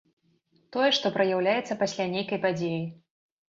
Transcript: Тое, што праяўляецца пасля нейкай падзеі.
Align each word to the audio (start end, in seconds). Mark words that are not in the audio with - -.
Тое, 0.75 0.87
што 0.99 1.11
праяўляецца 1.19 1.79
пасля 1.83 2.09
нейкай 2.17 2.43
падзеі. 2.49 2.83